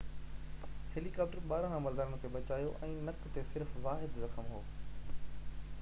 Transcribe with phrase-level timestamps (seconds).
[0.93, 4.63] هيليڪاپٽرن ٻارنهن عملدارن کي بچايو ۽ نڪ تي صرف واحد زخم هو